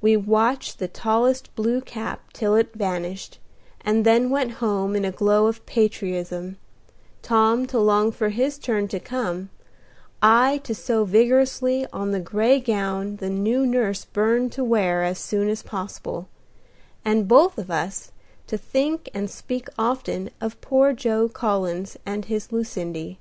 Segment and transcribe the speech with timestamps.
[0.00, 3.38] We watched the tallest blue cap till it vanished,
[3.82, 6.56] and then went home in a glow of patriotism,
[7.22, 9.50] Tom to long for his turn to come,
[10.20, 15.20] I to sew vigorously on the gray gown the new nurse burned to wear as
[15.20, 16.26] soon as possible,
[17.04, 18.10] and both of us
[18.48, 23.20] to think and speak often of poor Joe Collins and his Lucindy.